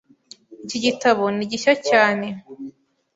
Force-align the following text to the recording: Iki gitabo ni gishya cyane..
Iki 0.63 0.77
gitabo 0.85 1.23
ni 1.35 1.45
gishya 1.51 1.73
cyane.. 1.89 2.27